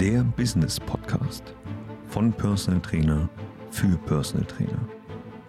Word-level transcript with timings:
Der 0.00 0.24
Business 0.24 0.80
Podcast 0.80 1.54
von 2.08 2.32
Personal 2.32 2.82
Trainer 2.82 3.28
für 3.70 3.96
Personal 3.98 4.44
Trainer. 4.44 4.88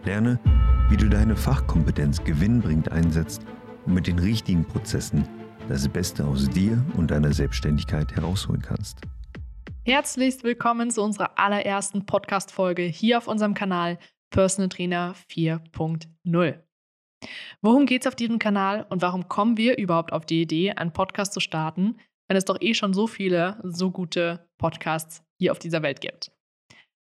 Lerne, 0.04 0.40
wie 0.88 0.98
du 0.98 1.10
deine 1.10 1.36
Fachkompetenz 1.36 2.24
gewinnbringend 2.24 2.92
einsetzt 2.92 3.42
und 3.88 3.96
mit 3.96 4.06
den 4.06 4.20
richtigen 4.20 4.64
Prozessen 4.64 5.28
das 5.68 5.90
Beste 5.90 6.24
aus 6.24 6.48
dir 6.48 6.80
und 6.96 7.10
deiner 7.10 7.34
Selbstständigkeit 7.34 8.16
herausholen 8.16 8.62
kannst. 8.62 9.00
Herzlich 9.84 10.44
willkommen 10.44 10.92
zu 10.92 11.02
unserer 11.02 11.40
allerersten 11.40 12.06
Podcast-Folge 12.06 12.84
hier 12.84 13.18
auf 13.18 13.28
unserem 13.28 13.56
Kanal 13.56 13.98
Personal 14.30 14.70
Trainer 14.70 15.16
4.0. 15.28 16.60
Worum 17.64 17.88
geht 17.88 18.04
es 18.04 18.08
auf 18.08 18.16
diesem 18.16 18.38
Kanal 18.38 18.86
und 18.90 19.02
warum 19.02 19.28
kommen 19.28 19.58
wir 19.58 19.80
überhaupt 19.80 20.14
auf 20.14 20.28
die 20.28 20.44
Idee, 20.44 20.74
einen 20.74 20.94
Podcast 20.94 21.34
zu 21.34 21.40
starten, 21.40 21.96
wenn 22.28 22.38
es 22.38 22.46
doch 22.46 22.58
eh 22.62 22.74
schon 22.74 22.94
so 22.94 23.08
viele, 23.08 23.60
so 23.64 23.92
gute 23.92 24.48
Podcasts 24.58 25.24
hier 25.40 25.52
auf 25.52 25.60
dieser 25.60 25.84
Welt 25.84 26.02
gibt? 26.02 26.32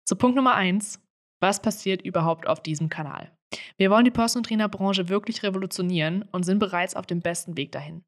Zu 0.05 0.15
Punkt 0.15 0.35
Nummer 0.35 0.55
eins: 0.55 1.01
Was 1.39 1.61
passiert 1.61 2.01
überhaupt 2.01 2.47
auf 2.47 2.61
diesem 2.61 2.89
Kanal? 2.89 3.31
Wir 3.77 3.89
wollen 3.89 4.05
die 4.05 4.11
Personal 4.11 4.43
Trainer 4.43 4.69
Branche 4.69 5.09
wirklich 5.09 5.43
revolutionieren 5.43 6.23
und 6.31 6.43
sind 6.43 6.59
bereits 6.59 6.95
auf 6.95 7.05
dem 7.05 7.21
besten 7.21 7.57
Weg 7.57 7.71
dahin. 7.71 8.03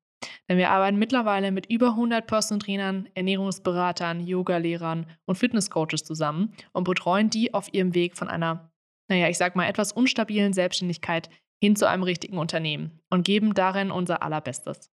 Denn 0.48 0.58
wir 0.58 0.70
arbeiten 0.70 1.00
mittlerweile 1.00 1.52
mit 1.52 1.66
über 1.68 1.90
100 1.90 2.28
Personal 2.28 2.60
Trainern, 2.60 3.10
Ernährungsberatern, 3.16 4.20
Yoga-Lehrern 4.20 5.08
und 5.26 5.38
Fitnesscoaches 5.38 6.04
zusammen 6.04 6.54
und 6.74 6.84
betreuen 6.84 7.30
die 7.30 7.54
auf 7.54 7.74
ihrem 7.74 7.96
Weg 7.96 8.18
von 8.18 8.28
einer, 8.28 8.72
naja, 9.10 9.30
ich 9.30 9.38
sag 9.38 9.56
mal, 9.56 9.68
etwas 9.68 9.92
unstabilen 9.92 10.54
Selbstständigkeit 10.54 11.30
hin 11.64 11.76
zu 11.76 11.88
einem 11.88 12.04
richtigen 12.04 12.38
Unternehmen 12.38 13.00
und 13.10 13.24
geben 13.24 13.54
darin 13.54 13.92
unser 13.92 14.24
Allerbestes. 14.24 14.92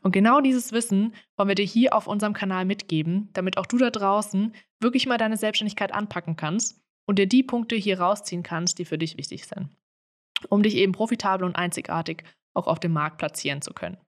Und 0.00 0.12
genau 0.12 0.40
dieses 0.40 0.72
Wissen 0.72 1.14
wollen 1.36 1.48
wir 1.48 1.54
dir 1.54 1.64
hier 1.64 1.94
auf 1.94 2.06
unserem 2.06 2.32
Kanal 2.32 2.64
mitgeben, 2.64 3.28
damit 3.32 3.58
auch 3.58 3.66
du 3.66 3.76
da 3.78 3.90
draußen 3.90 4.54
wirklich 4.80 5.06
mal 5.06 5.18
deine 5.18 5.36
Selbstständigkeit 5.36 5.92
anpacken 5.92 6.36
kannst 6.36 6.80
und 7.06 7.18
dir 7.18 7.26
die 7.26 7.42
Punkte 7.42 7.76
hier 7.76 8.00
rausziehen 8.00 8.42
kannst, 8.42 8.78
die 8.78 8.84
für 8.84 8.98
dich 8.98 9.16
wichtig 9.16 9.46
sind, 9.46 9.68
um 10.48 10.62
dich 10.62 10.76
eben 10.76 10.92
profitabel 10.92 11.46
und 11.46 11.56
einzigartig 11.56 12.24
auch 12.54 12.66
auf 12.66 12.80
dem 12.80 12.92
Markt 12.92 13.18
platzieren 13.18 13.60
zu 13.60 13.74
können. 13.74 13.98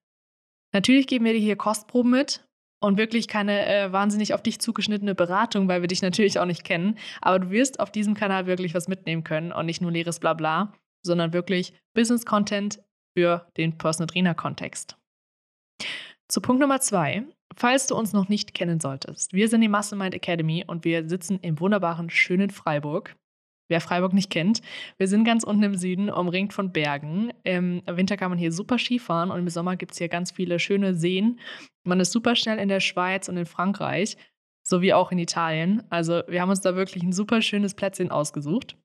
Natürlich 0.72 1.06
geben 1.06 1.24
wir 1.24 1.32
dir 1.32 1.38
hier 1.38 1.56
Kostproben 1.56 2.10
mit 2.10 2.46
und 2.80 2.96
wirklich 2.96 3.28
keine 3.28 3.66
äh, 3.66 3.92
wahnsinnig 3.92 4.34
auf 4.34 4.42
dich 4.42 4.60
zugeschnittene 4.60 5.14
Beratung, 5.14 5.68
weil 5.68 5.82
wir 5.82 5.88
dich 5.88 6.02
natürlich 6.02 6.38
auch 6.38 6.46
nicht 6.46 6.64
kennen, 6.64 6.98
aber 7.20 7.38
du 7.38 7.50
wirst 7.50 7.80
auf 7.80 7.92
diesem 7.92 8.14
Kanal 8.14 8.46
wirklich 8.46 8.74
was 8.74 8.88
mitnehmen 8.88 9.24
können 9.24 9.52
und 9.52 9.66
nicht 9.66 9.80
nur 9.80 9.92
leeres 9.92 10.20
Blabla 10.20 10.72
sondern 11.02 11.32
wirklich 11.32 11.72
Business 11.94 12.24
Content 12.24 12.80
für 13.16 13.50
den 13.56 13.76
Personal 13.78 14.06
Trainer 14.06 14.34
Kontext. 14.34 14.96
Zu 16.28 16.40
Punkt 16.40 16.60
Nummer 16.60 16.80
zwei. 16.80 17.24
Falls 17.56 17.86
du 17.86 17.96
uns 17.96 18.12
noch 18.12 18.28
nicht 18.28 18.54
kennen 18.54 18.80
solltest, 18.80 19.32
wir 19.32 19.48
sind 19.48 19.62
die 19.62 19.68
Mastermind 19.68 20.14
Academy 20.14 20.64
und 20.66 20.84
wir 20.84 21.08
sitzen 21.08 21.40
im 21.40 21.58
wunderbaren, 21.58 22.10
schönen 22.10 22.50
Freiburg. 22.50 23.16
Wer 23.68 23.80
Freiburg 23.80 24.12
nicht 24.12 24.30
kennt, 24.30 24.62
wir 24.96 25.08
sind 25.08 25.24
ganz 25.24 25.44
unten 25.44 25.62
im 25.62 25.74
Süden, 25.74 26.08
umringt 26.08 26.52
von 26.52 26.72
Bergen. 26.72 27.32
Im 27.44 27.82
Winter 27.86 28.16
kann 28.16 28.30
man 28.30 28.38
hier 28.38 28.52
super 28.52 28.78
Skifahren 28.78 29.30
und 29.30 29.40
im 29.40 29.48
Sommer 29.48 29.76
gibt 29.76 29.92
es 29.92 29.98
hier 29.98 30.08
ganz 30.08 30.30
viele 30.30 30.58
schöne 30.58 30.94
Seen. 30.94 31.40
Man 31.84 32.00
ist 32.00 32.12
super 32.12 32.36
schnell 32.36 32.58
in 32.58 32.68
der 32.68 32.80
Schweiz 32.80 33.28
und 33.28 33.36
in 33.36 33.46
Frankreich, 33.46 34.16
sowie 34.62 34.92
auch 34.92 35.12
in 35.12 35.18
Italien. 35.18 35.82
Also 35.90 36.22
wir 36.28 36.40
haben 36.40 36.50
uns 36.50 36.60
da 36.60 36.76
wirklich 36.76 37.02
ein 37.02 37.12
super 37.12 37.42
schönes 37.42 37.74
Plätzchen 37.74 38.10
ausgesucht. 38.10 38.76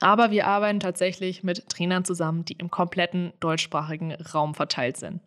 Aber 0.00 0.30
wir 0.30 0.46
arbeiten 0.46 0.80
tatsächlich 0.80 1.42
mit 1.42 1.68
Trainern 1.68 2.04
zusammen, 2.04 2.44
die 2.44 2.54
im 2.54 2.70
kompletten 2.70 3.32
deutschsprachigen 3.40 4.12
Raum 4.12 4.54
verteilt 4.54 4.96
sind. 4.96 5.20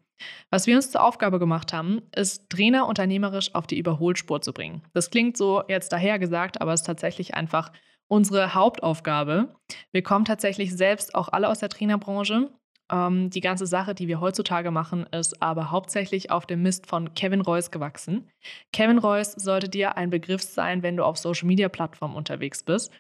Was 0.50 0.68
wir 0.68 0.76
uns 0.76 0.92
zur 0.92 1.04
Aufgabe 1.04 1.40
gemacht 1.40 1.74
haben, 1.74 2.02
ist, 2.16 2.50
Trainer 2.50 2.88
unternehmerisch 2.88 3.54
auf 3.54 3.68
die 3.68 3.78
Überholspur 3.78 4.42
zu 4.42 4.54
bringen. 4.54 4.82
Das 4.94 5.10
klingt 5.10 5.38
so 5.38 5.64
jetzt 5.68 5.92
dahergesagt, 5.92 6.62
aber 6.62 6.74
es 6.74 6.82
ist 6.82 6.88
tatsächlich 6.88 7.36
einfach 7.36 7.72
unsere 8.08 8.54
Hauptaufgabe. 8.54 9.56
Wir 9.92 10.04
kommen 10.04 10.26
tatsächlich 10.26 10.76
selbst 10.76 11.14
auch 11.16 11.30
alle 11.30 11.50
aus 11.50 11.60
der 11.60 11.70
Trainerbranche. 11.70 12.50
Ähm, 12.90 13.30
die 13.30 13.42
ganze 13.42 13.68
Sache, 13.68 13.94
die 13.94 14.08
wir 14.08 14.22
heutzutage 14.22 14.72
machen, 14.72 15.06
ist 15.12 15.42
aber 15.42 15.72
hauptsächlich 15.72 16.32
auf 16.32 16.46
dem 16.46 16.62
Mist 16.62 16.88
von 16.88 17.14
Kevin 17.14 17.42
Royce 17.42 17.72
gewachsen. 17.72 18.30
Kevin 18.72 18.98
Royce 18.98 19.34
sollte 19.34 19.70
dir 19.70 19.98
ein 19.98 20.10
Begriff 20.10 20.42
sein, 20.42 20.84
wenn 20.84 20.98
du 20.98 21.04
auf 21.04 21.18
Social-Media-Plattformen 21.18 22.16
unterwegs 22.16 22.64
bist. 22.64 22.92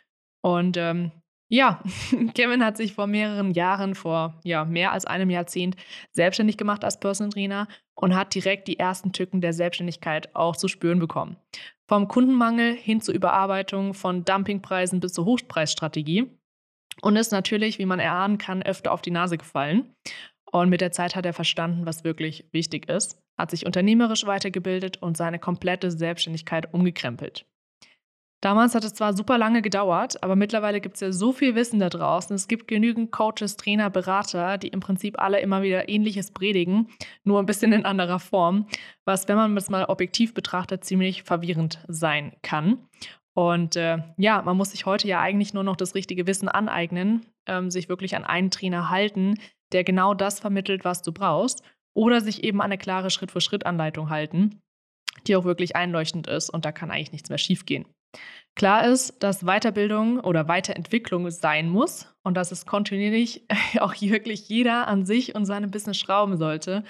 Und 0.41 0.78
ähm, 0.78 1.11
ja, 1.50 1.81
Kevin 2.34 2.63
hat 2.63 2.78
sich 2.78 2.94
vor 2.94 3.08
mehreren 3.08 3.52
Jahren, 3.52 3.96
vor 3.96 4.40
ja, 4.44 4.66
mehr 4.66 4.91
als 4.91 5.06
einem 5.06 5.30
Jahrzehnt, 5.30 5.75
selbstständig 6.12 6.58
gemacht 6.58 6.84
als 6.84 7.00
Personal 7.00 7.31
Trainer 7.31 7.68
und 7.96 8.16
hat 8.16 8.35
direkt 8.35 8.68
die 8.68 8.80
ersten 8.80 9.13
Tücken 9.13 9.41
der 9.41 9.53
Selbstständigkeit 9.53 10.35
auch 10.35 10.56
zu 10.56 10.68
spüren 10.68 11.00
bekommen. 11.00 11.38
Vom 11.88 12.08
Kundenmangel 12.08 12.75
hin 12.75 13.02
zur 13.02 13.16
Überarbeitung 13.16 13.94
von 13.94 14.25
Dumpingpreisen 14.25 15.00
bis 15.00 15.13
zur 15.13 15.25
Hochpreisstrategie 15.25 16.30
und 17.02 17.16
ist 17.16 17.31
natürlich, 17.31 17.79
wie 17.79 17.85
man 17.85 18.00
erahnen 18.00 18.38
kann, 18.38 18.62
öfter 18.62 18.91
auf 18.91 19.02
die 19.02 19.12
Nase 19.12 19.38
gefallen. 19.38 19.94
Und 20.52 20.69
mit 20.69 20.81
der 20.81 20.91
Zeit 20.91 21.16
hat 21.16 21.25
er 21.25 21.34
verstanden, 21.34 21.85
was 21.85 22.03
wirklich 22.03 22.46
wichtig 22.52 22.90
ist, 22.90 23.22
hat 23.38 23.52
sich 23.52 23.66
unternehmerisch 23.66 24.25
weitergebildet 24.25 25.02
und 25.02 25.16
seine 25.16 25.40
komplette 25.40 25.91
Selbstständigkeit 25.91 26.74
umgekrempelt. 26.74 27.46
Damals 28.41 28.75
hat 28.75 28.83
es 28.83 28.93
zwar 28.93 29.13
super 29.13 29.37
lange 29.39 29.63
gedauert, 29.63 30.21
aber 30.23 30.35
mittlerweile 30.35 30.79
gibt 30.79 30.95
es 30.95 31.01
ja 31.01 31.11
so 31.11 31.31
viel 31.31 31.55
Wissen 31.55 31.79
da 31.79 31.89
draußen. 31.89 32.35
Es 32.35 32.47
gibt 32.47 32.67
genügend 32.67 33.11
Coaches, 33.11 33.57
Trainer, 33.57 33.89
Berater, 33.89 34.59
die 34.59 34.67
im 34.67 34.79
Prinzip 34.79 35.19
alle 35.19 35.39
immer 35.39 35.63
wieder 35.63 35.89
Ähnliches 35.89 36.31
predigen, 36.31 36.87
nur 37.23 37.39
ein 37.39 37.47
bisschen 37.47 37.73
in 37.73 37.85
anderer 37.85 38.19
Form, 38.19 38.67
was, 39.05 39.27
wenn 39.27 39.37
man 39.37 39.55
das 39.55 39.71
mal 39.71 39.85
objektiv 39.85 40.35
betrachtet, 40.35 40.85
ziemlich 40.85 41.23
verwirrend 41.23 41.79
sein 41.87 42.33
kann. 42.43 42.87
Und 43.33 43.75
äh, 43.75 43.99
ja, 44.17 44.41
man 44.43 44.57
muss 44.57 44.71
sich 44.71 44.85
heute 44.85 45.07
ja 45.07 45.19
eigentlich 45.19 45.53
nur 45.53 45.63
noch 45.63 45.75
das 45.75 45.95
richtige 45.95 46.27
Wissen 46.27 46.47
aneignen, 46.47 47.25
ähm, 47.47 47.71
sich 47.71 47.89
wirklich 47.89 48.15
an 48.15 48.23
einen 48.23 48.51
Trainer 48.51 48.89
halten, 48.89 49.35
der 49.71 49.83
genau 49.83 50.13
das 50.13 50.39
vermittelt, 50.39 50.85
was 50.85 51.01
du 51.01 51.11
brauchst, 51.11 51.63
oder 51.95 52.21
sich 52.21 52.43
eben 52.43 52.61
an 52.61 52.65
eine 52.65 52.77
klare 52.77 53.09
Schritt-für-Schritt-Anleitung 53.09 54.09
halten, 54.09 54.59
die 55.25 55.35
auch 55.35 55.45
wirklich 55.45 55.75
einleuchtend 55.75 56.27
ist 56.27 56.51
und 56.51 56.65
da 56.65 56.71
kann 56.71 56.91
eigentlich 56.91 57.11
nichts 57.11 57.29
mehr 57.29 57.39
schiefgehen. 57.39 57.85
Klar 58.57 58.88
ist, 58.88 59.22
dass 59.22 59.45
Weiterbildung 59.45 60.19
oder 60.19 60.47
Weiterentwicklung 60.47 61.29
sein 61.29 61.69
muss 61.69 62.12
und 62.23 62.35
dass 62.35 62.51
es 62.51 62.66
kontinuierlich 62.66 63.45
auch 63.79 63.94
wirklich 64.01 64.50
jeder 64.50 64.88
an 64.88 65.06
sich 65.06 65.35
und 65.35 65.45
seinem 65.45 65.69
Business 65.69 65.97
schrauben 65.97 66.38
sollte. 66.38 66.84